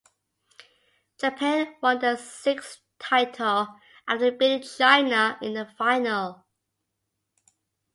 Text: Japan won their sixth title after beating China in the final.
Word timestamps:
Japan 1.19 1.75
won 1.83 1.99
their 1.99 2.17
sixth 2.17 2.79
title 2.97 3.67
after 4.07 4.31
beating 4.31 4.67
China 4.67 5.37
in 5.43 5.53
the 5.53 5.67
final. 5.77 6.43